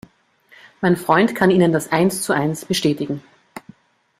Mein 0.81 0.97
Freund 0.97 1.35
kann 1.35 1.51
Ihnen 1.51 1.71
das 1.71 1.91
eins 1.91 2.23
zu 2.23 2.33
eins 2.33 2.65
bestätigen. 2.65 3.21